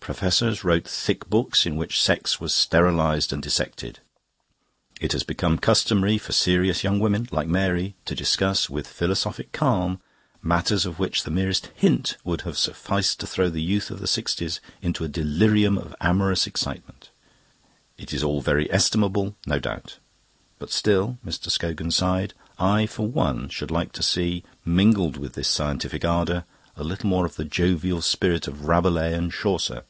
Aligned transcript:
Professors 0.00 0.64
wrote 0.64 0.88
thick 0.88 1.28
books 1.30 1.66
in 1.66 1.76
which 1.76 2.02
sex 2.02 2.40
was 2.40 2.52
sterilised 2.52 3.32
and 3.32 3.40
dissected. 3.40 4.00
It 5.00 5.12
has 5.12 5.22
become 5.22 5.56
customary 5.56 6.18
for 6.18 6.32
serious 6.32 6.82
young 6.82 6.98
women, 6.98 7.28
like 7.30 7.46
Mary, 7.46 7.94
to 8.06 8.16
discuss, 8.16 8.68
with 8.68 8.88
philosophic 8.88 9.52
calm, 9.52 10.00
matters 10.42 10.84
of 10.84 10.98
which 10.98 11.22
the 11.22 11.30
merest 11.30 11.70
hint 11.76 12.16
would 12.24 12.40
have 12.40 12.58
sufficed 12.58 13.20
to 13.20 13.26
throw 13.28 13.48
the 13.48 13.62
youth 13.62 13.88
of 13.88 14.00
the 14.00 14.08
sixties 14.08 14.58
into 14.82 15.04
a 15.04 15.08
delirium 15.08 15.78
of 15.78 15.94
amorous 16.00 16.44
excitement. 16.44 17.10
It 17.96 18.12
is 18.12 18.24
all 18.24 18.40
very 18.40 18.68
estimable, 18.72 19.36
no 19.46 19.60
doubt. 19.60 19.98
But 20.58 20.72
still" 20.72 21.18
Mr. 21.24 21.52
Scogan 21.52 21.92
sighed. 21.92 22.34
"I 22.58 22.86
for 22.86 23.06
one 23.06 23.48
should 23.48 23.70
like 23.70 23.92
to 23.92 24.02
see, 24.02 24.42
mingled 24.64 25.16
with 25.16 25.34
this 25.34 25.46
scientific 25.46 26.04
ardour, 26.04 26.46
a 26.76 26.82
little 26.82 27.08
more 27.08 27.26
of 27.26 27.36
the 27.36 27.44
jovial 27.44 28.02
spirit 28.02 28.48
of 28.48 28.66
Rabelais 28.66 29.14
and 29.14 29.30
Chaucer." 29.32 29.84